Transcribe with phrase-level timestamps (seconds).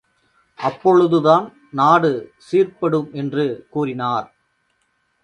[0.59, 1.45] அப்பொழுதுதான்
[1.71, 2.11] நாடு
[2.51, 4.27] சீர்ப்படும் என்று கூறினார்.